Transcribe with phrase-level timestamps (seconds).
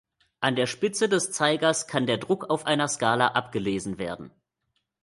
[0.39, 4.31] An der Spitze des Zeigers kann der Druck auf einer Skala abgelesen werden.